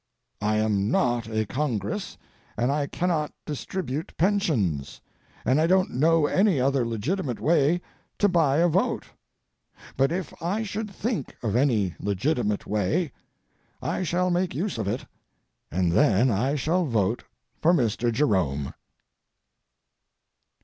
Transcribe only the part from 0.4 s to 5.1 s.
I am not a Congress, and I cannot distribute pensions,